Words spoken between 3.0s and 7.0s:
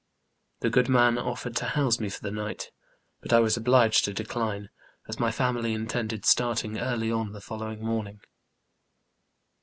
but I was obliged to decline, as my family intended starting